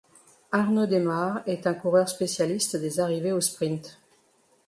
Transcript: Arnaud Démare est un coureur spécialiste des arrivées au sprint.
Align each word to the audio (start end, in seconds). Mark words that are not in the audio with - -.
Arnaud 0.51 0.87
Démare 0.87 1.43
est 1.45 1.67
un 1.67 1.75
coureur 1.75 2.09
spécialiste 2.09 2.75
des 2.75 2.99
arrivées 2.99 3.33
au 3.33 3.39
sprint. 3.39 3.99